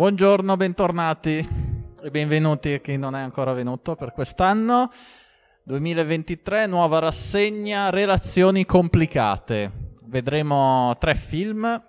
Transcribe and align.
Buongiorno, 0.00 0.56
bentornati 0.56 1.46
e 2.02 2.10
benvenuti 2.10 2.72
a 2.72 2.78
chi 2.78 2.96
non 2.96 3.14
è 3.14 3.20
ancora 3.20 3.52
venuto 3.52 3.96
per 3.96 4.12
quest'anno. 4.12 4.90
2023, 5.64 6.64
nuova 6.66 7.00
rassegna, 7.00 7.90
relazioni 7.90 8.64
complicate. 8.64 9.98
Vedremo 10.04 10.96
tre 10.98 11.14
film. 11.14 11.82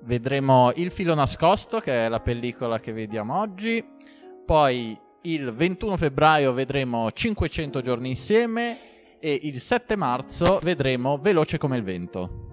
Vedremo 0.00 0.72
Il 0.74 0.90
filo 0.90 1.14
nascosto, 1.14 1.78
che 1.78 2.06
è 2.06 2.08
la 2.08 2.18
pellicola 2.18 2.80
che 2.80 2.92
vediamo 2.92 3.38
oggi. 3.38 3.80
Poi 4.44 4.98
il 5.20 5.52
21 5.52 5.96
febbraio 5.96 6.52
vedremo 6.52 7.12
500 7.12 7.80
giorni 7.80 8.08
insieme 8.08 9.20
e 9.20 9.38
il 9.42 9.60
7 9.60 9.94
marzo 9.94 10.58
vedremo 10.64 11.18
Veloce 11.18 11.58
come 11.58 11.76
il 11.76 11.84
vento 11.84 12.43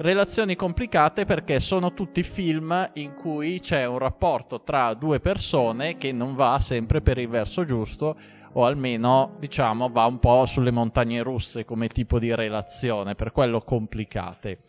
relazioni 0.00 0.56
complicate 0.56 1.26
perché 1.26 1.60
sono 1.60 1.92
tutti 1.92 2.22
film 2.22 2.90
in 2.94 3.12
cui 3.12 3.60
c'è 3.60 3.84
un 3.84 3.98
rapporto 3.98 4.62
tra 4.62 4.94
due 4.94 5.20
persone 5.20 5.98
che 5.98 6.10
non 6.10 6.34
va 6.34 6.58
sempre 6.58 7.02
per 7.02 7.18
il 7.18 7.28
verso 7.28 7.66
giusto 7.66 8.16
o 8.52 8.64
almeno 8.64 9.36
diciamo 9.38 9.90
va 9.90 10.06
un 10.06 10.18
po' 10.18 10.46
sulle 10.46 10.70
montagne 10.70 11.22
russe 11.22 11.66
come 11.66 11.88
tipo 11.88 12.18
di 12.18 12.34
relazione, 12.34 13.14
per 13.14 13.30
quello 13.30 13.60
complicate. 13.60 14.60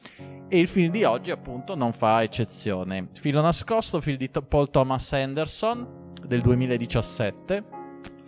E 0.50 0.60
il 0.60 0.68
film 0.68 0.92
di 0.92 1.06
oggi 1.06 1.32
appunto 1.32 1.76
non 1.76 1.94
fa 1.94 2.22
eccezione. 2.22 3.08
Filo 3.14 3.42
nascosto, 3.42 4.02
film 4.02 4.18
di 4.18 4.30
Paul 4.30 4.70
Thomas 4.70 5.14
Anderson 5.14 6.14
del 6.26 6.42
2017, 6.42 7.64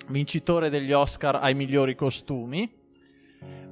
vincitore 0.08 0.70
degli 0.70 0.94
Oscar 0.94 1.35
ai 1.35 1.53
migliori 1.53 1.95
costumi 1.95 2.81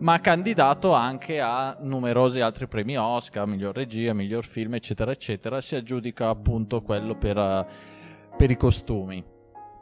ma 0.01 0.19
candidato 0.19 0.93
anche 0.93 1.39
a 1.39 1.77
numerosi 1.79 2.39
altri 2.41 2.67
premi 2.67 2.97
Oscar, 2.97 3.45
miglior 3.45 3.75
regia, 3.75 4.13
miglior 4.13 4.43
film, 4.45 4.73
eccetera, 4.73 5.11
eccetera. 5.11 5.61
Si 5.61 5.75
aggiudica 5.75 6.29
appunto 6.29 6.81
quello 6.81 7.15
per, 7.15 7.37
uh, 7.37 7.65
per 8.35 8.49
i 8.49 8.57
costumi. 8.57 9.23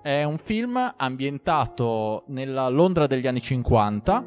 È 0.01 0.23
un 0.23 0.37
film 0.37 0.93
ambientato 0.97 2.23
nella 2.27 2.67
Londra 2.67 3.07
degli 3.07 3.27
anni 3.27 3.41
50 3.41 4.25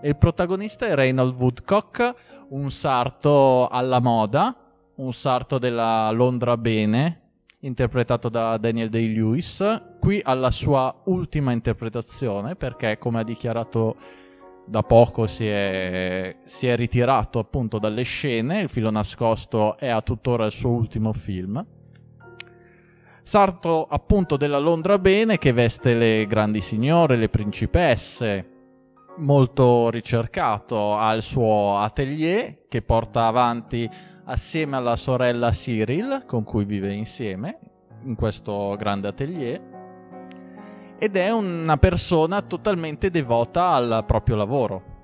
e 0.00 0.08
il 0.08 0.16
protagonista 0.16 0.86
è 0.86 0.94
Reynold 0.94 1.34
Woodcock, 1.36 2.14
un 2.50 2.70
sarto 2.70 3.68
alla 3.68 4.00
moda, 4.00 4.56
un 4.96 5.12
sarto 5.12 5.58
della 5.58 6.10
Londra 6.10 6.56
bene, 6.56 7.20
interpretato 7.60 8.28
da 8.28 8.56
Daniel 8.56 8.88
Day-Lewis, 8.88 9.82
qui 10.00 10.20
alla 10.22 10.50
sua 10.50 10.92
ultima 11.04 11.52
interpretazione 11.52 12.56
perché 12.56 12.98
come 12.98 13.20
ha 13.20 13.24
dichiarato 13.24 14.26
da 14.68 14.82
poco 14.82 15.26
si 15.26 15.48
è, 15.48 16.36
si 16.44 16.66
è, 16.66 16.76
ritirato 16.76 17.38
appunto 17.38 17.78
dalle 17.78 18.02
scene, 18.02 18.60
il 18.60 18.68
filo 18.68 18.90
nascosto 18.90 19.76
è 19.78 19.88
a 19.88 20.02
tuttora 20.02 20.44
il 20.44 20.52
suo 20.52 20.70
ultimo 20.70 21.12
film. 21.12 21.64
Sarto 23.22 23.86
appunto 23.86 24.36
della 24.36 24.58
Londra 24.58 24.98
bene 24.98 25.38
che 25.38 25.52
veste 25.52 25.94
le 25.94 26.26
grandi 26.26 26.60
signore, 26.60 27.16
le 27.16 27.28
principesse, 27.28 28.48
molto 29.18 29.90
ricercato, 29.90 30.96
ha 30.96 31.12
il 31.12 31.22
suo 31.22 31.78
atelier 31.78 32.66
che 32.68 32.82
porta 32.82 33.26
avanti 33.26 33.88
assieme 34.24 34.76
alla 34.76 34.96
sorella 34.96 35.50
Cyril 35.50 36.24
con 36.26 36.44
cui 36.44 36.64
vive 36.64 36.92
insieme 36.92 37.58
in 38.04 38.14
questo 38.14 38.76
grande 38.78 39.08
atelier 39.08 39.77
ed 41.00 41.16
è 41.16 41.30
una 41.30 41.76
persona 41.76 42.42
totalmente 42.42 43.10
devota 43.10 43.68
al 43.68 44.02
proprio 44.04 44.34
lavoro. 44.34 44.96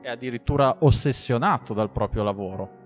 È 0.00 0.08
addirittura 0.08 0.76
ossessionato 0.80 1.74
dal 1.74 1.90
proprio 1.90 2.22
lavoro. 2.22 2.84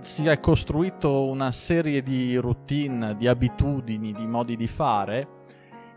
Si 0.00 0.26
è 0.26 0.40
costruito 0.40 1.26
una 1.26 1.52
serie 1.52 2.02
di 2.02 2.36
routine, 2.36 3.16
di 3.16 3.28
abitudini, 3.28 4.14
di 4.14 4.26
modi 4.26 4.56
di 4.56 4.66
fare 4.66 5.38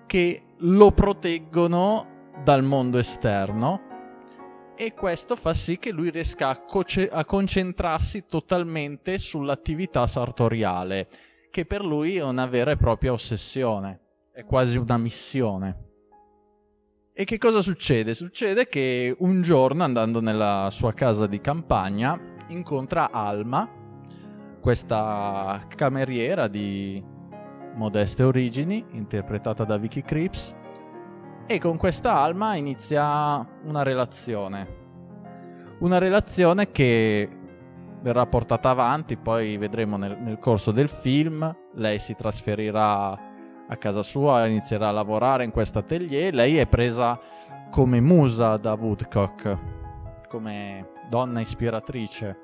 che 0.05 0.43
lo 0.57 0.91
proteggono 0.91 2.31
dal 2.43 2.63
mondo 2.63 2.97
esterno 2.97 3.91
e 4.75 4.93
questo 4.93 5.37
fa 5.37 5.53
sì 5.53 5.79
che 5.79 5.91
lui 5.91 6.09
riesca 6.09 6.49
a, 6.49 6.59
coce- 6.59 7.07
a 7.07 7.23
concentrarsi 7.23 8.25
totalmente 8.25 9.17
sull'attività 9.17 10.05
sartoriale, 10.05 11.07
che 11.49 11.65
per 11.65 11.85
lui 11.85 12.17
è 12.17 12.23
una 12.23 12.45
vera 12.47 12.71
e 12.71 12.75
propria 12.75 13.13
ossessione 13.13 14.02
è 14.35 14.43
quasi 14.45 14.77
una 14.77 14.97
missione. 14.97 15.91
E 17.13 17.23
che 17.23 17.37
cosa 17.37 17.61
succede? 17.61 18.15
Succede 18.15 18.67
che 18.67 19.15
un 19.19 19.43
giorno, 19.43 19.83
andando 19.83 20.21
nella 20.21 20.69
sua 20.71 20.91
casa 20.93 21.27
di 21.27 21.39
campagna, 21.39 22.19
incontra 22.47 23.11
Alma, 23.11 23.69
questa 24.59 25.61
cameriera 25.67 26.47
di 26.47 27.03
modeste 27.75 28.23
origini, 28.23 28.83
interpretata 28.93 29.65
da 29.65 29.77
Vicky 29.77 30.01
Creeps, 30.01 30.55
e 31.45 31.59
con 31.59 31.77
questa 31.77 32.15
Alma 32.15 32.55
inizia 32.55 33.47
una 33.65 33.83
relazione. 33.83 34.81
Una 35.81 35.99
relazione 35.99 36.71
che 36.71 37.29
verrà 38.01 38.25
portata 38.25 38.71
avanti, 38.71 39.15
poi 39.15 39.57
vedremo 39.57 39.97
nel, 39.97 40.17
nel 40.19 40.39
corso 40.39 40.71
del 40.71 40.89
film, 40.89 41.55
lei 41.73 41.99
si 41.99 42.15
trasferirà 42.15 43.31
a 43.73 43.77
casa 43.77 44.01
sua, 44.01 44.45
inizierà 44.45 44.89
a 44.89 44.91
lavorare 44.91 45.43
in 45.43 45.51
questo 45.51 45.79
atelier. 45.79 46.33
Lei 46.33 46.57
è 46.57 46.67
presa 46.67 47.19
come 47.69 47.99
musa 47.99 48.57
da 48.57 48.73
Woodcock, 48.73 49.57
come 50.27 50.91
donna 51.09 51.39
ispiratrice. 51.39 52.37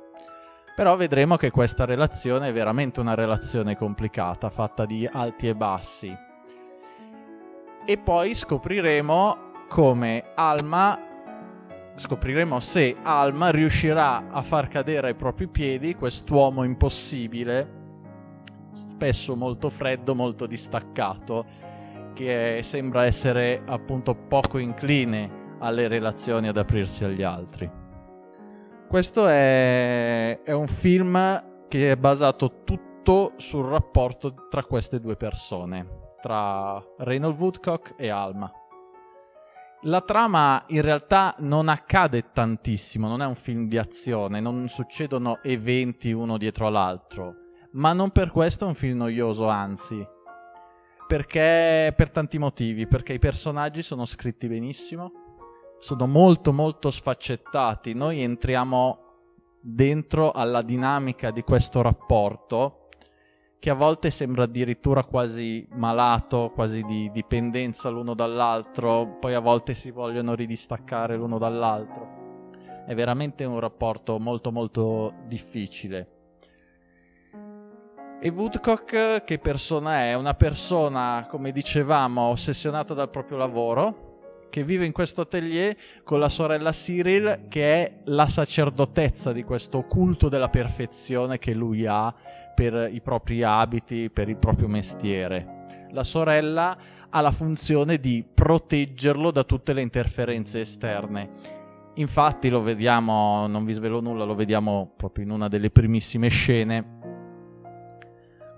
Però 0.75 0.95
vedremo 0.95 1.35
che 1.35 1.51
questa 1.51 1.85
relazione 1.85 2.49
è 2.49 2.53
veramente 2.53 2.99
una 2.99 3.13
relazione 3.13 3.75
complicata, 3.75 4.49
fatta 4.49 4.85
di 4.85 5.07
alti 5.11 5.47
e 5.47 5.55
bassi. 5.55 6.17
E 7.85 7.97
poi 7.97 8.33
scopriremo 8.33 9.47
come 9.67 10.31
Alma 10.35 11.07
scopriremo 11.95 12.61
se 12.61 12.95
Alma 13.03 13.49
riuscirà 13.49 14.29
a 14.29 14.41
far 14.41 14.69
cadere 14.69 15.07
ai 15.07 15.15
propri 15.15 15.47
piedi 15.47 15.95
quest'uomo 15.95 16.63
impossibile 16.63 17.78
spesso 18.71 19.35
molto 19.35 19.69
freddo, 19.69 20.15
molto 20.15 20.45
distaccato, 20.45 21.45
che 22.13 22.59
sembra 22.63 23.05
essere 23.05 23.61
appunto 23.65 24.13
poco 24.13 24.57
incline 24.57 25.55
alle 25.59 25.87
relazioni 25.87 26.47
ad 26.47 26.57
aprirsi 26.57 27.03
agli 27.03 27.23
altri. 27.23 27.69
Questo 28.87 29.27
è, 29.27 30.41
è 30.43 30.51
un 30.51 30.67
film 30.67 31.67
che 31.67 31.91
è 31.91 31.95
basato 31.95 32.63
tutto 32.63 33.33
sul 33.37 33.65
rapporto 33.65 34.47
tra 34.49 34.63
queste 34.63 34.99
due 34.99 35.15
persone, 35.15 36.15
tra 36.21 36.83
Reynold 36.97 37.37
Woodcock 37.37 37.93
e 37.97 38.09
Alma. 38.09 38.51
La 39.83 40.01
trama 40.01 40.63
in 40.67 40.81
realtà 40.81 41.35
non 41.39 41.69
accade 41.69 42.31
tantissimo, 42.33 43.07
non 43.07 43.21
è 43.21 43.25
un 43.25 43.35
film 43.35 43.67
di 43.67 43.77
azione, 43.77 44.41
non 44.41 44.67
succedono 44.67 45.39
eventi 45.41 46.11
uno 46.11 46.37
dietro 46.37 46.67
l'altro 46.69 47.47
ma 47.71 47.93
non 47.93 48.09
per 48.09 48.31
questo 48.31 48.65
è 48.65 48.67
un 48.67 48.75
film 48.75 48.97
noioso, 48.97 49.47
anzi. 49.47 50.05
Perché 51.07 51.93
per 51.95 52.09
tanti 52.11 52.37
motivi, 52.37 52.87
perché 52.87 53.13
i 53.13 53.19
personaggi 53.19 53.81
sono 53.81 54.05
scritti 54.05 54.47
benissimo, 54.47 55.11
sono 55.79 56.05
molto 56.07 56.53
molto 56.53 56.91
sfaccettati, 56.91 57.93
noi 57.93 58.21
entriamo 58.21 59.07
dentro 59.61 60.31
alla 60.31 60.61
dinamica 60.61 61.31
di 61.31 61.41
questo 61.41 61.81
rapporto 61.81 62.87
che 63.59 63.69
a 63.69 63.73
volte 63.73 64.09
sembra 64.09 64.43
addirittura 64.43 65.03
quasi 65.03 65.67
malato, 65.71 66.51
quasi 66.53 66.81
di 66.83 67.11
dipendenza 67.11 67.89
l'uno 67.89 68.13
dall'altro, 68.13 69.17
poi 69.19 69.33
a 69.33 69.41
volte 69.41 69.73
si 69.73 69.91
vogliono 69.91 70.33
ridistaccare 70.33 71.17
l'uno 71.17 71.37
dall'altro. 71.37 72.47
È 72.85 72.95
veramente 72.95 73.43
un 73.43 73.59
rapporto 73.59 74.17
molto 74.17 74.51
molto 74.51 75.13
difficile. 75.27 76.18
E 78.21 78.27
Woodcock 78.27 79.23
che 79.23 79.39
persona 79.39 80.03
è? 80.03 80.13
Una 80.13 80.33
persona, 80.33 81.25
come 81.29 81.53
dicevamo, 81.53 82.23
ossessionata 82.23 82.93
dal 82.93 83.09
proprio 83.09 83.37
lavoro, 83.37 84.47
che 84.49 84.65
vive 84.65 84.83
in 84.83 84.91
questo 84.91 85.21
atelier 85.21 85.73
con 86.03 86.19
la 86.19 86.27
sorella 86.27 86.71
Cyril, 86.71 87.45
che 87.47 87.75
è 87.75 87.93
la 88.07 88.27
sacerdotezza 88.27 89.31
di 89.31 89.43
questo 89.43 89.83
culto 89.83 90.27
della 90.27 90.49
perfezione 90.49 91.37
che 91.37 91.53
lui 91.53 91.85
ha 91.85 92.13
per 92.53 92.89
i 92.91 92.99
propri 92.99 93.41
abiti, 93.41 94.09
per 94.09 94.27
il 94.27 94.35
proprio 94.35 94.67
mestiere. 94.67 95.87
La 95.91 96.03
sorella 96.03 96.77
ha 97.09 97.21
la 97.21 97.31
funzione 97.31 98.01
di 98.01 98.25
proteggerlo 98.33 99.31
da 99.31 99.45
tutte 99.45 99.71
le 99.71 99.81
interferenze 99.81 100.59
esterne. 100.59 101.29
Infatti 101.93 102.49
lo 102.49 102.61
vediamo, 102.61 103.47
non 103.47 103.63
vi 103.63 103.71
svelo 103.71 104.01
nulla, 104.01 104.25
lo 104.25 104.35
vediamo 104.35 104.91
proprio 104.97 105.23
in 105.23 105.31
una 105.31 105.47
delle 105.47 105.69
primissime 105.69 106.27
scene 106.27 106.97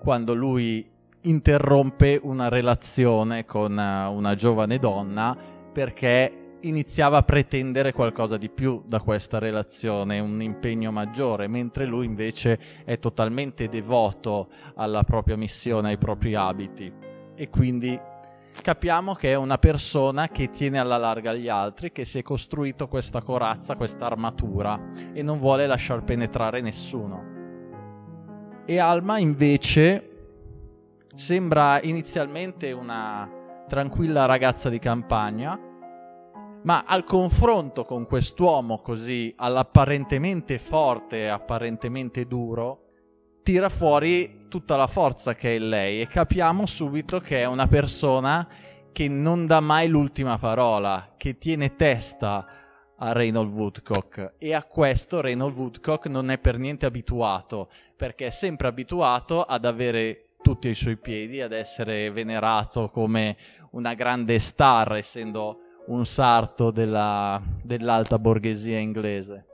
quando 0.02 0.34
lui 0.34 0.84
interrompe 1.20 2.18
una 2.20 2.48
relazione 2.48 3.44
con 3.44 3.78
eh, 3.78 4.06
una 4.06 4.34
giovane 4.34 4.78
donna 4.78 5.36
perché 5.72 6.56
iniziava 6.62 7.18
a 7.18 7.22
pretendere 7.22 7.92
qualcosa 7.92 8.36
di 8.36 8.48
più 8.48 8.82
da 8.84 9.00
questa 9.00 9.38
relazione, 9.38 10.18
un 10.18 10.42
impegno 10.42 10.90
maggiore, 10.90 11.46
mentre 11.46 11.86
lui 11.86 12.06
invece 12.06 12.58
è 12.84 12.98
totalmente 12.98 13.68
devoto 13.68 14.48
alla 14.74 15.04
propria 15.04 15.36
missione, 15.36 15.90
ai 15.90 15.98
propri 15.98 16.34
abiti. 16.34 16.92
E 17.36 17.48
quindi 17.48 17.96
capiamo 18.60 19.14
che 19.14 19.30
è 19.30 19.36
una 19.36 19.58
persona 19.58 20.26
che 20.26 20.50
tiene 20.50 20.80
alla 20.80 20.96
larga 20.96 21.32
gli 21.32 21.48
altri, 21.48 21.92
che 21.92 22.04
si 22.04 22.18
è 22.18 22.22
costruito 22.22 22.88
questa 22.88 23.22
corazza, 23.22 23.76
questa 23.76 24.06
armatura 24.06 24.90
e 25.12 25.22
non 25.22 25.38
vuole 25.38 25.68
lasciar 25.68 26.02
penetrare 26.02 26.60
nessuno. 26.60 27.31
E 28.64 28.78
Alma 28.78 29.18
invece 29.18 30.10
sembra 31.14 31.82
inizialmente 31.82 32.70
una 32.70 33.28
tranquilla 33.66 34.24
ragazza 34.24 34.68
di 34.68 34.78
campagna, 34.78 35.58
ma 36.62 36.84
al 36.86 37.02
confronto 37.02 37.84
con 37.84 38.06
quest'uomo 38.06 38.78
così 38.78 39.32
all'apparentemente 39.36 40.60
forte 40.60 41.28
apparentemente 41.28 42.26
duro, 42.28 42.84
tira 43.42 43.68
fuori 43.68 44.46
tutta 44.48 44.76
la 44.76 44.86
forza 44.86 45.34
che 45.34 45.50
è 45.50 45.58
in 45.58 45.68
lei. 45.68 46.00
E 46.00 46.06
capiamo 46.06 46.64
subito 46.64 47.18
che 47.18 47.40
è 47.40 47.46
una 47.46 47.66
persona 47.66 48.48
che 48.92 49.08
non 49.08 49.48
dà 49.48 49.58
mai 49.58 49.88
l'ultima 49.88 50.38
parola, 50.38 51.14
che 51.16 51.36
tiene 51.36 51.74
testa 51.74 52.46
a 53.04 53.12
Reynold 53.12 53.52
Woodcock 53.52 54.34
e 54.38 54.54
a 54.54 54.62
questo 54.62 55.20
Reynold 55.20 55.56
Woodcock 55.56 56.06
non 56.06 56.30
è 56.30 56.38
per 56.38 56.56
niente 56.56 56.86
abituato 56.86 57.68
perché 57.96 58.26
è 58.26 58.30
sempre 58.30 58.68
abituato 58.68 59.42
ad 59.42 59.64
avere 59.64 60.28
tutti 60.40 60.68
ai 60.68 60.74
suoi 60.74 60.96
piedi, 60.96 61.40
ad 61.40 61.52
essere 61.52 62.10
venerato 62.10 62.90
come 62.90 63.36
una 63.72 63.94
grande 63.94 64.38
star 64.38 64.96
essendo 64.96 65.58
un 65.86 66.06
sarto 66.06 66.70
della, 66.70 67.42
dell'alta 67.62 68.18
borghesia 68.20 68.78
inglese. 68.78 69.46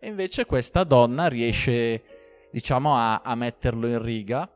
E 0.00 0.08
invece 0.08 0.44
questa 0.44 0.82
donna 0.82 1.28
riesce, 1.28 2.48
diciamo, 2.50 2.96
a, 2.96 3.22
a 3.22 3.34
metterlo 3.34 3.86
in 3.86 4.02
riga 4.02 4.50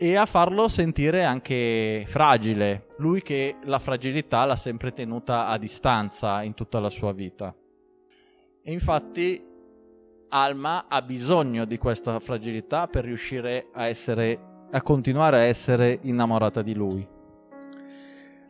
e 0.00 0.14
a 0.14 0.26
farlo 0.26 0.68
sentire 0.68 1.24
anche 1.24 2.04
fragile. 2.06 2.86
Lui 2.98 3.20
che 3.20 3.56
la 3.64 3.80
fragilità 3.80 4.44
l'ha 4.44 4.54
sempre 4.54 4.92
tenuta 4.92 5.48
a 5.48 5.58
distanza 5.58 6.44
in 6.44 6.54
tutta 6.54 6.78
la 6.78 6.88
sua 6.88 7.12
vita. 7.12 7.52
E 8.62 8.72
infatti 8.72 9.44
Alma 10.28 10.86
ha 10.86 11.02
bisogno 11.02 11.64
di 11.64 11.78
questa 11.78 12.20
fragilità 12.20 12.86
per 12.86 13.04
riuscire 13.04 13.70
a, 13.72 13.86
essere, 13.86 14.66
a 14.70 14.82
continuare 14.82 15.38
a 15.38 15.42
essere 15.42 15.98
innamorata 16.02 16.62
di 16.62 16.74
lui. 16.74 17.06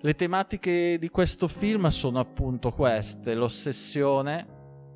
Le 0.00 0.14
tematiche 0.14 0.98
di 0.98 1.08
questo 1.08 1.48
film 1.48 1.88
sono 1.88 2.18
appunto 2.18 2.72
queste, 2.72 3.34
l'ossessione, 3.34 4.46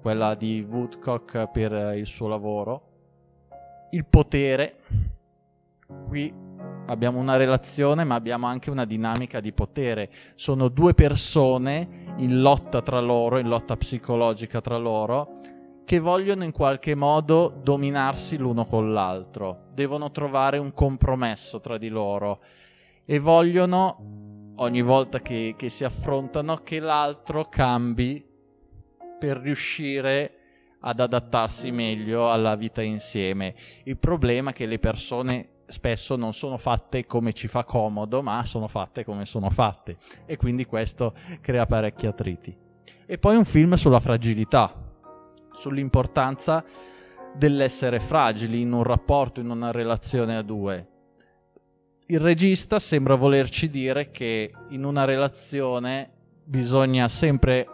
quella 0.02 0.34
di 0.34 0.64
Woodcock 0.68 1.50
per 1.50 1.96
il 1.96 2.06
suo 2.06 2.28
lavoro, 2.28 2.90
il 3.92 4.04
potere, 4.04 4.76
qui 6.06 6.32
abbiamo 6.86 7.18
una 7.18 7.36
relazione 7.36 8.04
ma 8.04 8.14
abbiamo 8.14 8.46
anche 8.46 8.70
una 8.70 8.84
dinamica 8.84 9.40
di 9.40 9.52
potere, 9.52 10.10
sono 10.34 10.68
due 10.68 10.94
persone 10.94 12.14
in 12.18 12.40
lotta 12.40 12.82
tra 12.82 13.00
loro, 13.00 13.38
in 13.38 13.48
lotta 13.48 13.76
psicologica 13.76 14.60
tra 14.60 14.76
loro, 14.76 15.40
che 15.84 15.98
vogliono 15.98 16.44
in 16.44 16.52
qualche 16.52 16.94
modo 16.94 17.60
dominarsi 17.62 18.36
l'uno 18.36 18.64
con 18.64 18.92
l'altro, 18.92 19.68
devono 19.72 20.10
trovare 20.10 20.58
un 20.58 20.72
compromesso 20.72 21.60
tra 21.60 21.78
di 21.78 21.88
loro 21.88 22.40
e 23.04 23.18
vogliono 23.18 24.52
ogni 24.56 24.82
volta 24.82 25.20
che, 25.20 25.54
che 25.56 25.68
si 25.68 25.84
affrontano 25.84 26.56
che 26.58 26.78
l'altro 26.78 27.46
cambi 27.46 28.24
per 29.18 29.38
riuscire 29.38 30.36
ad 30.80 31.00
adattarsi 31.00 31.70
meglio 31.70 32.30
alla 32.30 32.56
vita 32.56 32.82
insieme. 32.82 33.54
Il 33.84 33.96
problema 33.98 34.50
è 34.50 34.52
che 34.52 34.66
le 34.66 34.78
persone 34.78 35.48
spesso 35.72 36.14
non 36.14 36.32
sono 36.32 36.56
fatte 36.56 37.06
come 37.06 37.32
ci 37.32 37.48
fa 37.48 37.64
comodo, 37.64 38.22
ma 38.22 38.44
sono 38.44 38.68
fatte 38.68 39.04
come 39.04 39.24
sono 39.24 39.50
fatte 39.50 39.96
e 40.24 40.36
quindi 40.36 40.64
questo 40.64 41.14
crea 41.40 41.66
parecchi 41.66 42.06
attriti. 42.06 42.56
E 43.04 43.18
poi 43.18 43.36
un 43.36 43.44
film 43.44 43.74
sulla 43.74 43.98
fragilità, 43.98 44.72
sull'importanza 45.52 46.64
dell'essere 47.34 47.98
fragili 47.98 48.60
in 48.60 48.72
un 48.72 48.84
rapporto, 48.84 49.40
in 49.40 49.50
una 49.50 49.72
relazione 49.72 50.36
a 50.36 50.42
due 50.42 50.86
il 52.12 52.20
regista 52.20 52.78
sembra 52.78 53.14
volerci 53.14 53.70
dire 53.70 54.10
che 54.10 54.52
in 54.68 54.84
una 54.84 55.06
relazione 55.06 56.10
bisogna 56.44 57.08
sempre 57.08 57.66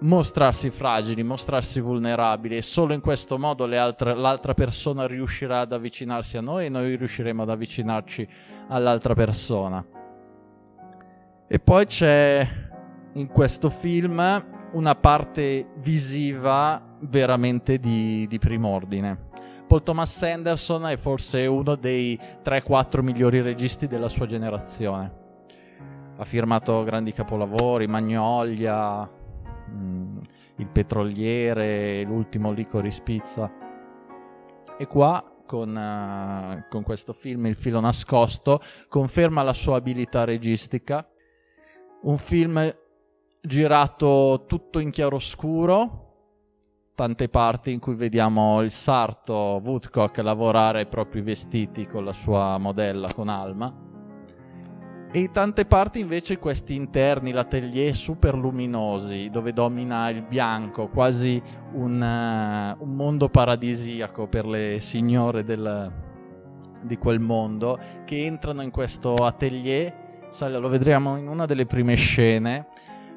mostrarsi 0.00 0.70
fragili, 0.70 1.22
mostrarsi 1.22 1.80
vulnerabili 1.80 2.56
e 2.56 2.62
solo 2.62 2.92
in 2.92 3.00
questo 3.00 3.38
modo 3.38 3.64
altre, 3.64 4.14
l'altra 4.14 4.54
persona 4.54 5.06
riuscirà 5.06 5.60
ad 5.60 5.72
avvicinarsi 5.72 6.36
a 6.36 6.40
noi 6.40 6.66
e 6.66 6.68
noi 6.68 6.96
riusciremo 6.96 7.42
ad 7.42 7.50
avvicinarci 7.50 8.28
all'altra 8.68 9.14
persona. 9.14 9.84
E 11.46 11.58
poi 11.58 11.86
c'è 11.86 12.46
in 13.12 13.28
questo 13.28 13.70
film 13.70 14.44
una 14.72 14.94
parte 14.96 15.68
visiva 15.76 16.82
veramente 17.00 17.78
di, 17.78 18.26
di 18.28 18.38
prim'ordine. 18.38 19.32
Paul 19.66 19.82
Thomas 19.82 20.22
Anderson 20.22 20.86
è 20.86 20.96
forse 20.96 21.46
uno 21.46 21.74
dei 21.74 22.18
3-4 22.44 23.00
migliori 23.00 23.40
registi 23.40 23.86
della 23.86 24.08
sua 24.08 24.26
generazione. 24.26 25.22
Ha 26.16 26.24
firmato 26.24 26.82
grandi 26.84 27.12
capolavori, 27.12 27.86
Magnolia, 27.86 29.08
mm, 29.70 30.18
Il 30.56 30.68
Petroliere, 30.68 32.02
l'ultimo 32.02 32.52
Licorice 32.52 33.02
Pizza. 33.02 33.52
E 34.78 34.86
qua, 34.86 35.42
con, 35.46 35.74
uh, 35.74 36.64
con 36.68 36.82
questo 36.82 37.12
film, 37.12 37.46
Il 37.46 37.56
filo 37.56 37.80
nascosto, 37.80 38.60
conferma 38.88 39.42
la 39.42 39.52
sua 39.52 39.76
abilità 39.76 40.24
registica. 40.24 41.06
Un 42.02 42.16
film 42.16 42.74
girato 43.40 44.44
tutto 44.46 44.78
in 44.78 44.90
chiaroscuro, 44.90 46.04
tante 46.94 47.28
parti 47.28 47.72
in 47.72 47.80
cui 47.80 47.94
vediamo 47.94 48.62
il 48.62 48.70
sarto 48.70 49.60
Woodcock 49.62 50.18
lavorare 50.18 50.80
ai 50.80 50.86
propri 50.86 51.20
vestiti 51.20 51.86
con 51.86 52.04
la 52.04 52.12
sua 52.12 52.56
modella, 52.58 53.12
con 53.12 53.28
Alma. 53.28 53.93
E 55.16 55.20
in 55.20 55.30
tante 55.30 55.64
parti 55.64 56.00
invece 56.00 56.40
questi 56.40 56.74
interni, 56.74 57.30
l'atelier 57.30 57.94
super 57.94 58.34
luminosi, 58.34 59.30
dove 59.30 59.52
domina 59.52 60.08
il 60.08 60.22
bianco, 60.22 60.88
quasi 60.88 61.40
un, 61.74 62.00
uh, 62.00 62.82
un 62.82 62.96
mondo 62.96 63.28
paradisiaco 63.28 64.26
per 64.26 64.44
le 64.44 64.80
signore 64.80 65.44
del, 65.44 65.88
di 66.82 66.98
quel 66.98 67.20
mondo, 67.20 67.78
che 68.04 68.24
entrano 68.24 68.62
in 68.62 68.72
questo 68.72 69.14
atelier, 69.14 69.94
lo 70.48 70.68
vedremo 70.68 71.16
in 71.16 71.28
una 71.28 71.46
delle 71.46 71.66
prime 71.66 71.94
scene, 71.94 72.66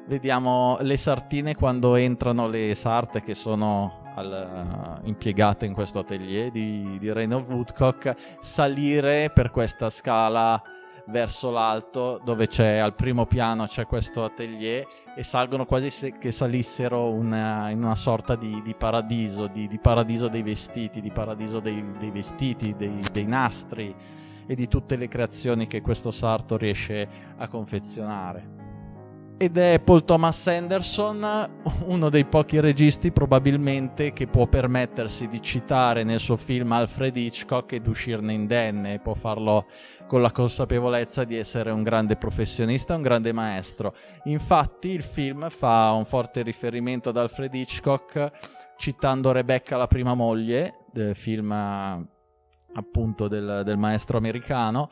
vediamo 0.06 0.78
le 0.80 0.96
sartine 0.96 1.56
quando 1.56 1.96
entrano 1.96 2.46
le 2.46 2.76
sarte 2.76 3.24
che 3.24 3.34
sono 3.34 4.04
al, 4.14 5.00
uh, 5.02 5.08
impiegate 5.08 5.66
in 5.66 5.72
questo 5.72 5.98
atelier 5.98 6.52
di, 6.52 6.96
di 7.00 7.12
Reynold 7.12 7.50
Woodcock. 7.50 8.14
Salire 8.38 9.32
per 9.34 9.50
questa 9.50 9.90
scala 9.90 10.62
verso 11.08 11.50
l'alto 11.50 12.20
dove 12.22 12.46
c'è 12.46 12.76
al 12.76 12.94
primo 12.94 13.24
piano 13.26 13.64
c'è 13.64 13.86
questo 13.86 14.24
atelier 14.24 14.86
e 15.16 15.22
salgono 15.22 15.64
quasi 15.64 15.90
se, 15.90 16.18
che 16.18 16.30
salissero 16.30 17.10
una, 17.10 17.70
in 17.70 17.82
una 17.82 17.94
sorta 17.94 18.36
di, 18.36 18.60
di 18.62 18.74
paradiso, 18.74 19.46
di, 19.46 19.66
di, 19.66 19.78
paradiso 19.78 20.28
dei 20.28 20.42
vestiti, 20.42 21.00
di 21.00 21.10
paradiso 21.10 21.60
dei, 21.60 21.92
dei 21.98 22.10
vestiti, 22.10 22.74
dei, 22.76 23.02
dei 23.10 23.26
nastri 23.26 23.94
e 24.46 24.54
di 24.54 24.68
tutte 24.68 24.96
le 24.96 25.08
creazioni 25.08 25.66
che 25.66 25.80
questo 25.80 26.10
sarto 26.10 26.56
riesce 26.56 27.08
a 27.36 27.48
confezionare 27.48 28.67
ed 29.40 29.56
è 29.56 29.78
Paul 29.78 30.04
Thomas 30.04 30.48
Anderson, 30.48 31.24
uno 31.86 32.08
dei 32.08 32.24
pochi 32.24 32.58
registi 32.58 33.12
probabilmente 33.12 34.12
che 34.12 34.26
può 34.26 34.48
permettersi 34.48 35.28
di 35.28 35.40
citare 35.40 36.02
nel 36.02 36.18
suo 36.18 36.34
film 36.34 36.72
Alfred 36.72 37.16
Hitchcock 37.16 37.72
ed 37.72 37.86
uscirne 37.86 38.32
indenne, 38.32 38.98
può 38.98 39.14
farlo 39.14 39.66
con 40.08 40.22
la 40.22 40.32
consapevolezza 40.32 41.22
di 41.22 41.36
essere 41.36 41.70
un 41.70 41.84
grande 41.84 42.16
professionista, 42.16 42.96
un 42.96 43.02
grande 43.02 43.32
maestro. 43.32 43.94
Infatti 44.24 44.88
il 44.88 45.04
film 45.04 45.48
fa 45.50 45.92
un 45.92 46.04
forte 46.04 46.42
riferimento 46.42 47.10
ad 47.10 47.16
Alfred 47.16 47.54
Hitchcock 47.54 48.32
citando 48.76 49.30
Rebecca 49.30 49.76
la 49.76 49.86
prima 49.86 50.14
moglie, 50.14 50.86
del 50.92 51.14
film 51.14 51.52
appunto 51.52 53.28
del, 53.28 53.62
del 53.64 53.76
maestro 53.76 54.18
americano, 54.18 54.90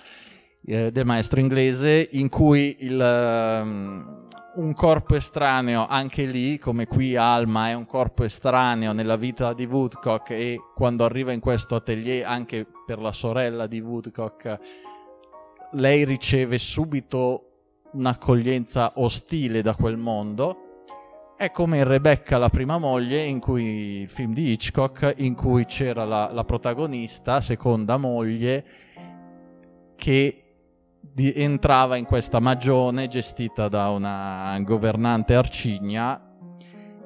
eh, 0.64 0.92
del 0.92 1.04
maestro 1.04 1.40
inglese, 1.40 2.08
in 2.12 2.28
cui 2.28 2.76
il... 2.78 3.60
Um, 3.60 4.24
un 4.56 4.72
corpo 4.72 5.14
estraneo 5.14 5.86
anche 5.86 6.25
lì, 6.25 6.58
come 6.58 6.86
qui 6.86 7.16
Alma 7.16 7.68
è 7.68 7.75
un 7.75 7.86
corpo 7.86 8.25
estraneo 8.25 8.92
nella 8.92 9.16
vita 9.16 9.52
di 9.52 9.64
Woodcock 9.64 10.30
e 10.30 10.58
quando 10.75 11.04
arriva 11.04 11.32
in 11.32 11.40
questo 11.40 11.75
atelier 11.75 12.26
anche 12.26 12.66
per 12.84 12.98
la 12.98 13.12
sorella 13.12 13.66
di 13.66 13.80
Woodcock 13.80 14.58
lei 15.72 16.04
riceve 16.04 16.58
subito 16.58 17.42
un'accoglienza 17.92 18.92
ostile 18.96 19.62
da 19.62 19.75
quel 19.75 19.96
mondo. 19.96 20.84
È 21.36 21.50
come 21.50 21.78
in 21.78 21.84
Rebecca, 21.84 22.38
la 22.38 22.48
prima 22.48 22.78
moglie, 22.78 23.22
in 23.22 23.40
cui 23.40 24.00
il 24.02 24.08
film 24.08 24.32
di 24.32 24.52
Hitchcock, 24.52 25.14
in 25.18 25.34
cui 25.34 25.66
c'era 25.66 26.04
la, 26.04 26.30
la 26.32 26.44
protagonista, 26.44 27.40
seconda 27.42 27.98
moglie, 27.98 28.64
che 29.96 30.45
di, 31.12 31.32
entrava 31.34 31.96
in 31.96 32.04
questa 32.04 32.40
magione 32.40 33.08
gestita 33.08 33.68
da 33.68 33.90
una 33.90 34.58
governante 34.62 35.34
arcigna 35.34 36.20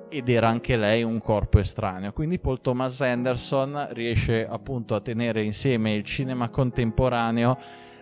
ed 0.09 0.28
era 0.28 0.49
anche 0.49 0.76
lei 0.76 1.02
un 1.02 1.21
corpo 1.21 1.59
estraneo. 1.59 2.12
Quindi 2.12 2.38
Paul 2.38 2.61
Thomas 2.61 3.00
Anderson 3.00 3.88
riesce 3.92 4.47
appunto 4.47 4.95
a 4.95 5.00
tenere 5.00 5.42
insieme 5.42 5.95
il 5.95 6.04
cinema 6.04 6.49
contemporaneo 6.49 7.57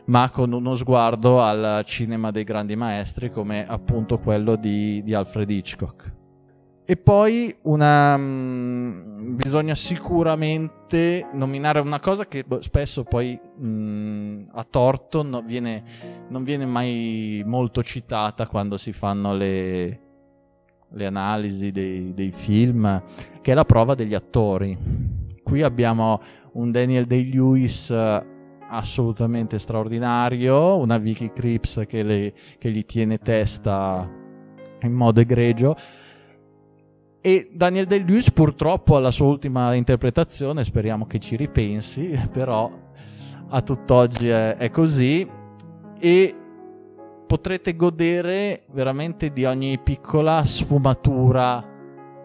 ma 0.07 0.31
con 0.31 0.53
uno 0.53 0.75
sguardo 0.75 1.43
al 1.43 1.83
cinema 1.85 2.31
dei 2.31 2.45
grandi 2.45 2.77
maestri 2.77 3.31
come 3.31 3.67
appunto 3.67 4.19
quello 4.19 4.57
di, 4.57 5.03
di 5.03 5.13
Alfred 5.13 5.51
Hitchcock. 5.51 6.18
E 6.91 6.97
poi 6.97 7.55
una, 7.65 8.17
mh, 8.17 8.23
mm, 8.23 9.37
bisogna 9.37 9.75
sicuramente 9.75 11.29
nominare 11.35 11.81
una 11.81 12.01
cosa 12.01 12.27
che 12.27 12.45
boh, 12.45 12.63
spesso 12.63 13.05
poi 13.05 13.39
mh, 13.39 13.69
mm, 13.69 14.43
a 14.53 14.65
torto 14.65 15.23
no, 15.23 15.43
viene, 15.43 15.83
non 16.29 16.45
viene 16.45 16.65
mai 16.65 17.43
molto 17.45 17.83
citata 17.83 18.47
quando 18.47 18.79
si 18.79 18.95
fanno 18.95 19.35
le, 19.35 20.01
le 20.89 21.05
analisi 21.05 21.73
dei, 21.73 22.15
dei, 22.15 22.33
film, 22.33 23.03
che 23.43 23.53
è 23.53 23.55
la 23.55 23.67
prova 23.67 23.95
degli 23.95 24.15
attori. 24.15 24.75
Qui 25.43 25.61
abbiamo 25.61 26.19
un 26.53 26.71
Daniel 26.71 27.05
Day-Lewis 27.05 27.91
eh, 27.91 28.27
assolutamente 28.67 29.59
straordinario, 29.59 30.79
una 30.79 30.97
Vicky 30.97 31.33
Cripps 31.35 31.83
che, 31.87 32.33
che 32.57 32.71
gli 32.71 32.85
tiene 32.87 33.19
testa 33.19 34.11
in 34.81 34.93
modo 34.93 35.21
egregio 35.21 35.77
e 37.21 37.49
Daniel 37.53 37.87
Day-Lewis 37.87 38.31
purtroppo 38.31 38.97
alla 38.97 39.11
sua 39.11 39.27
ultima 39.27 39.75
interpretazione, 39.75 40.65
speriamo 40.65 41.07
che 41.07 41.19
ci 41.19 41.37
ripensi, 41.37 42.19
però 42.33 42.71
a 43.49 43.61
tutt'oggi 43.63 44.29
è, 44.29 44.57
è 44.57 44.71
così. 44.71 45.29
E 46.01 46.37
potrete 47.27 47.75
godere 47.75 48.65
veramente 48.71 49.33
di 49.33 49.45
ogni 49.45 49.79
piccola 49.79 50.45
sfumatura 50.45 51.63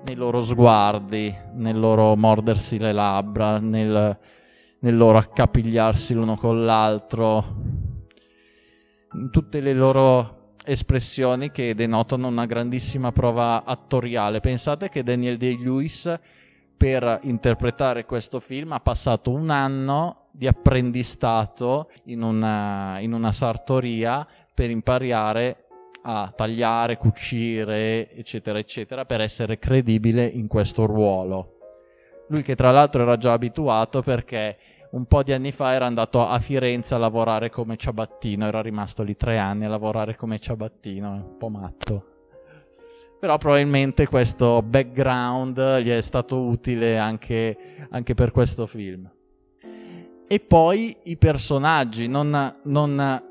nei 0.06 0.16
loro 0.16 0.42
sguardi, 0.42 1.34
nel 1.56 1.80
loro 1.80 2.16
mordersi 2.16 2.78
le 2.78 2.92
labbra, 2.92 3.58
nel, 3.58 4.18
nel 4.80 4.98
loro 4.98 5.18
accapigliarsi 5.18 6.14
l'uno 6.14 6.36
con 6.36 6.64
l'altro, 6.64 7.44
in 9.14 9.30
tutte 9.32 9.60
le 9.60 9.74
loro 9.74 10.43
espressioni 10.66 11.52
che 11.52 11.74
denotano 11.76 12.28
una 12.28 12.46
grandissima 12.46 13.12
prova 13.12 13.64
attoriale. 13.64 14.40
Pensate 14.40 14.90
che 14.90 15.04
Daniel 15.04 15.38
Day-Lewis 15.38 16.20
per 16.76 17.20
interpretare 17.24 18.06
questo 18.06 18.40
film 18.40 18.72
ha 18.74 18.80
passato 18.80 19.32
un 19.32 19.50
anno 19.50 20.28
di 20.32 20.48
apprendistato 20.48 21.92
in 22.06 22.22
una, 22.22 23.00
in 23.00 23.14
una 23.14 23.32
sartoria 23.32 24.28
per 24.54 24.70
imparare 24.70 25.66
a 26.04 26.34
tagliare, 26.36 26.98
cucire, 26.98 28.14
eccetera, 28.14 28.60
eccetera, 28.60 29.06
per 29.06 29.22
essere 29.22 29.58
credibile 29.58 30.26
in 30.26 30.48
questo 30.48 30.86
ruolo. 30.86 31.58
Lui 32.28 32.42
che 32.42 32.56
tra 32.56 32.72
l'altro 32.72 33.04
era 33.04 33.18
già 33.18 33.34
abituato 33.34 34.02
perché 34.02 34.58
un 34.94 35.06
po' 35.06 35.24
di 35.24 35.34
anni 35.34 35.52
fa 35.52 35.74
era 35.74 35.86
andato 35.86 36.26
a 36.26 36.38
Firenze 36.40 36.94
a 36.94 36.98
lavorare 36.98 37.50
come 37.50 37.78
ciabattino, 37.78 38.46
era 38.46 38.62
rimasto 38.62 39.04
lì 39.04 39.16
tre 39.16 39.38
anni 39.38 39.66
a 39.66 39.70
lavorare 39.70 40.16
come 40.16 40.40
ciabattino, 40.40 41.12
un 41.12 41.38
po' 41.38 41.50
matto. 41.50 42.06
Però 43.20 43.38
probabilmente 43.38 44.08
questo 44.08 44.62
background 44.62 45.80
gli 45.80 45.90
è 45.90 46.02
stato 46.02 46.42
utile 46.42 46.98
anche, 46.98 47.88
anche 47.90 48.14
per 48.14 48.32
questo 48.32 48.68
film. 48.68 49.10
E 50.28 50.40
poi 50.40 50.96
i 51.04 51.18
personaggi, 51.18 52.08
non, 52.08 52.54
non 52.64 53.24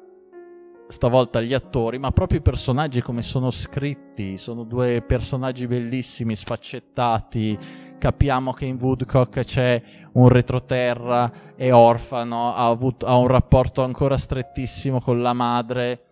stavolta 0.89 1.41
gli 1.41 1.55
attori, 1.55 1.99
ma 1.99 2.11
proprio 2.11 2.39
i 2.39 2.43
personaggi 2.43 3.01
come 3.03 3.23
sono 3.23 3.51
scritti. 3.51 4.39
Sono 4.39 4.65
due 4.65 5.03
personaggi 5.03 5.67
bellissimi, 5.67 6.37
sfaccettati. 6.37 7.59
Capiamo 8.03 8.53
che 8.53 8.65
in 8.65 8.79
Woodcock 8.81 9.45
c'è 9.45 9.81
un 10.15 10.27
retroterra, 10.27 11.31
è 11.55 11.73
orfano, 11.73 12.53
ha, 12.53 12.67
avuto, 12.67 13.07
ha 13.07 13.17
un 13.17 13.29
rapporto 13.29 13.85
ancora 13.85 14.17
strettissimo 14.17 15.01
con 15.01 15.23
la 15.23 15.33
madre. 15.33 16.07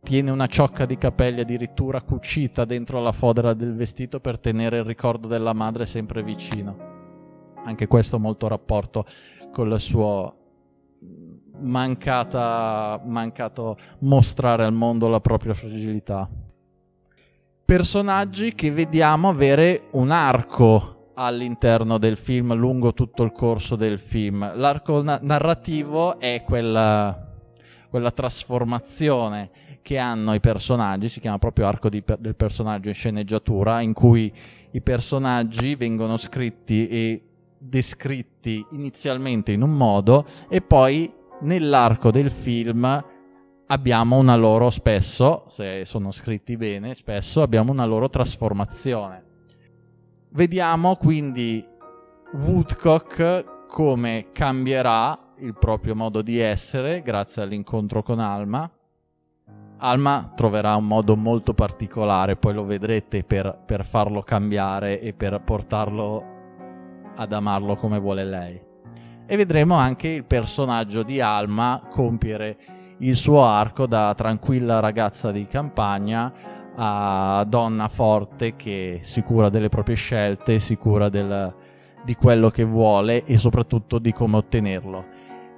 Tiene 0.00 0.30
una 0.30 0.46
ciocca 0.46 0.86
di 0.86 0.96
capelli 0.96 1.40
addirittura 1.40 2.00
cucita 2.00 2.64
dentro 2.64 3.02
la 3.02 3.10
fodera 3.10 3.54
del 3.54 3.74
vestito 3.74 4.20
per 4.20 4.38
tenere 4.38 4.76
il 4.76 4.84
ricordo 4.84 5.26
della 5.26 5.52
madre 5.52 5.84
sempre 5.84 6.22
vicino. 6.22 6.76
Anche 7.64 7.88
questo 7.88 8.20
molto 8.20 8.46
rapporto 8.46 9.04
con 9.50 9.72
il 9.72 9.80
suo 9.80 10.36
mancata, 11.58 13.02
mancato 13.04 13.76
mostrare 13.98 14.64
al 14.64 14.72
mondo 14.72 15.08
la 15.08 15.20
propria 15.20 15.54
fragilità. 15.54 16.30
Personaggi 17.64 18.54
che 18.54 18.70
vediamo 18.70 19.28
avere 19.28 19.88
un 19.90 20.12
arco 20.12 20.94
all'interno 21.18 21.98
del 21.98 22.16
film 22.16 22.54
lungo 22.54 22.92
tutto 22.92 23.22
il 23.22 23.32
corso 23.32 23.76
del 23.76 23.98
film. 23.98 24.52
L'arco 24.56 25.02
na- 25.02 25.18
narrativo 25.22 26.18
è 26.18 26.42
quella, 26.44 27.28
quella, 27.88 28.10
trasformazione 28.10 29.50
che 29.82 29.98
hanno 29.98 30.34
i 30.34 30.40
personaggi, 30.40 31.08
si 31.08 31.20
chiama 31.20 31.38
proprio 31.38 31.66
arco 31.66 31.88
di, 31.88 32.02
del 32.18 32.34
personaggio 32.34 32.88
in 32.88 32.94
sceneggiatura, 32.94 33.80
in 33.80 33.92
cui 33.92 34.32
i 34.72 34.80
personaggi 34.80 35.74
vengono 35.74 36.16
scritti 36.16 36.88
e 36.88 37.22
descritti 37.58 38.64
inizialmente 38.72 39.52
in 39.52 39.62
un 39.62 39.72
modo 39.72 40.26
e 40.48 40.60
poi 40.60 41.10
nell'arco 41.40 42.10
del 42.10 42.30
film 42.30 43.04
abbiamo 43.68 44.18
una 44.18 44.36
loro 44.36 44.70
spesso, 44.70 45.44
se 45.48 45.84
sono 45.84 46.12
scritti 46.12 46.56
bene, 46.56 46.94
spesso 46.94 47.42
abbiamo 47.42 47.72
una 47.72 47.84
loro 47.84 48.08
trasformazione. 48.08 49.25
Vediamo 50.36 50.96
quindi 50.96 51.66
Woodcock 52.34 53.66
come 53.66 54.26
cambierà 54.32 55.32
il 55.38 55.54
proprio 55.58 55.94
modo 55.94 56.20
di 56.20 56.38
essere 56.38 57.00
grazie 57.00 57.40
all'incontro 57.40 58.02
con 58.02 58.20
Alma. 58.20 58.70
Alma 59.78 60.32
troverà 60.36 60.76
un 60.76 60.86
modo 60.86 61.16
molto 61.16 61.54
particolare, 61.54 62.36
poi 62.36 62.52
lo 62.52 62.66
vedrete, 62.66 63.24
per, 63.24 63.62
per 63.64 63.86
farlo 63.86 64.20
cambiare 64.20 65.00
e 65.00 65.14
per 65.14 65.40
portarlo 65.40 66.24
ad 67.16 67.32
amarlo 67.32 67.74
come 67.76 67.98
vuole 67.98 68.24
lei 68.26 68.60
e 69.26 69.36
vedremo 69.36 69.74
anche 69.74 70.08
il 70.08 70.24
personaggio 70.24 71.02
di 71.02 71.20
Alma 71.20 71.82
compiere 71.90 72.58
il 72.98 73.16
suo 73.16 73.44
arco 73.44 73.86
da 73.86 74.14
tranquilla 74.14 74.80
ragazza 74.80 75.32
di 75.32 75.44
campagna 75.46 76.32
a 76.76 77.44
donna 77.48 77.88
forte 77.88 78.54
che 78.56 79.00
è 79.00 79.04
sicura 79.04 79.48
delle 79.48 79.68
proprie 79.68 79.96
scelte, 79.96 80.58
sicura 80.58 81.08
del, 81.08 81.54
di 82.04 82.14
quello 82.14 82.50
che 82.50 82.64
vuole 82.64 83.24
e 83.24 83.38
soprattutto 83.38 83.98
di 83.98 84.12
come 84.12 84.36
ottenerlo. 84.36 85.04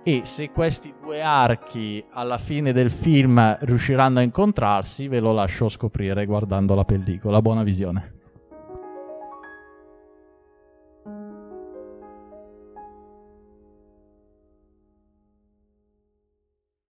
E 0.02 0.22
se 0.24 0.50
questi 0.50 0.94
due 1.00 1.20
archi 1.20 2.02
alla 2.12 2.38
fine 2.38 2.72
del 2.72 2.90
film 2.90 3.58
riusciranno 3.60 4.20
a 4.20 4.22
incontrarsi, 4.22 5.08
ve 5.08 5.20
lo 5.20 5.32
lascio 5.32 5.68
scoprire 5.68 6.24
guardando 6.24 6.74
la 6.74 6.84
pellicola. 6.84 7.42
Buona 7.42 7.62
visione. 7.62 8.17